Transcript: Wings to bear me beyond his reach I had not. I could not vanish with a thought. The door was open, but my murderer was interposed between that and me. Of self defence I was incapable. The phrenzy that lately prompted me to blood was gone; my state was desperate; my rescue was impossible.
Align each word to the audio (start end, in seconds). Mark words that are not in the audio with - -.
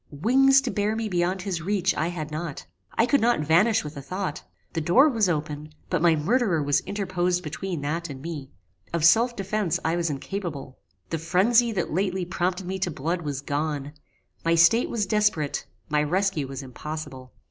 Wings 0.09 0.61
to 0.61 0.71
bear 0.71 0.95
me 0.95 1.07
beyond 1.07 1.43
his 1.43 1.61
reach 1.61 1.93
I 1.93 2.07
had 2.07 2.31
not. 2.31 2.65
I 2.95 3.05
could 3.05 3.21
not 3.21 3.41
vanish 3.41 3.83
with 3.83 3.95
a 3.95 4.01
thought. 4.01 4.41
The 4.73 4.81
door 4.81 5.07
was 5.07 5.29
open, 5.29 5.75
but 5.91 6.01
my 6.01 6.15
murderer 6.15 6.63
was 6.63 6.79
interposed 6.87 7.43
between 7.43 7.81
that 7.81 8.09
and 8.09 8.19
me. 8.19 8.49
Of 8.93 9.05
self 9.05 9.35
defence 9.35 9.79
I 9.85 9.95
was 9.95 10.09
incapable. 10.09 10.79
The 11.11 11.19
phrenzy 11.19 11.71
that 11.73 11.93
lately 11.93 12.25
prompted 12.25 12.65
me 12.65 12.79
to 12.79 12.89
blood 12.89 13.21
was 13.21 13.41
gone; 13.41 13.93
my 14.43 14.55
state 14.55 14.89
was 14.89 15.05
desperate; 15.05 15.67
my 15.87 16.01
rescue 16.01 16.47
was 16.47 16.63
impossible. 16.63 17.31